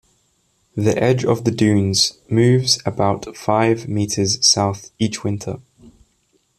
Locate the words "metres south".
3.87-4.89